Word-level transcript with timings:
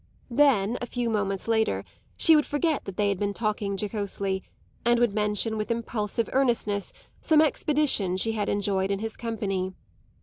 Then, 0.31 0.79
a 0.81 0.87
few 0.87 1.11
moments 1.11 1.47
later, 1.47 1.85
she 2.17 2.35
would 2.35 2.47
forget 2.47 2.85
that 2.85 2.97
they 2.97 3.09
had 3.09 3.19
been 3.19 3.33
talking 3.35 3.77
jocosely 3.77 4.41
and 4.83 4.99
would 4.99 5.13
mention 5.13 5.59
with 5.59 5.69
impulsive 5.69 6.27
earnestness 6.33 6.91
some 7.19 7.39
expedition 7.39 8.17
she 8.17 8.31
had 8.31 8.49
enjoyed 8.49 8.89
in 8.89 8.97
his 8.97 9.15
company. 9.15 9.75